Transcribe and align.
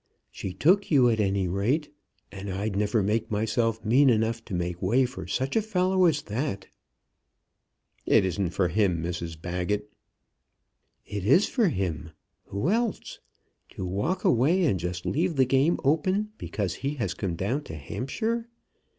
"She 0.31 0.51
took 0.51 0.89
you, 0.89 1.09
at 1.11 1.19
any 1.19 1.47
rate, 1.47 1.93
and 2.31 2.49
I'd 2.49 2.75
never 2.75 3.03
make 3.03 3.29
myself 3.29 3.85
mean 3.85 4.09
enough 4.09 4.43
to 4.45 4.55
make 4.55 4.81
way 4.81 5.05
for 5.05 5.27
such 5.27 5.55
a 5.55 5.61
fellow 5.61 6.05
as 6.05 6.23
that." 6.23 6.65
"It 8.07 8.25
isn't 8.25 8.49
for 8.49 8.69
him, 8.69 9.03
Mrs 9.03 9.39
Baggett." 9.39 9.91
"It 11.05 11.23
is 11.23 11.47
for 11.47 11.67
him. 11.67 12.13
Who 12.45 12.71
else? 12.71 13.19
To 13.75 13.85
walk 13.85 14.23
away 14.23 14.65
and 14.65 14.79
just 14.79 15.05
leave 15.05 15.35
the 15.35 15.45
game 15.45 15.77
open 15.83 16.31
because 16.39 16.73
he 16.81 16.95
has 16.95 17.13
come 17.13 17.35
down 17.35 17.63
to 17.65 17.75
Hampshire! 17.75 18.47